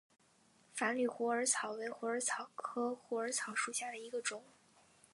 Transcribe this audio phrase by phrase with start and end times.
[0.73, 4.41] 繁缕虎耳草为虎耳草科虎耳草属下的一个种。